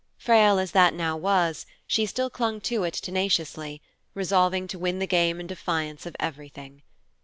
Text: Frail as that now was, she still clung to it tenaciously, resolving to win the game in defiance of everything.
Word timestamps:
Frail 0.17 0.57
as 0.57 0.71
that 0.71 0.95
now 0.95 1.15
was, 1.15 1.67
she 1.85 2.07
still 2.07 2.31
clung 2.31 2.59
to 2.61 2.83
it 2.85 2.95
tenaciously, 2.95 3.83
resolving 4.15 4.67
to 4.69 4.79
win 4.79 4.97
the 4.97 5.05
game 5.05 5.39
in 5.39 5.45
defiance 5.45 6.07
of 6.07 6.15
everything. 6.19 6.81